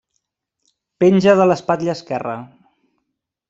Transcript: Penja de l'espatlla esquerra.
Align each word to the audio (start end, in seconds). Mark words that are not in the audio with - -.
Penja 1.03 1.37
de 1.41 1.47
l'espatlla 1.51 1.95
esquerra. 1.97 2.37